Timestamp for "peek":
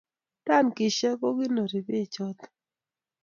1.87-2.09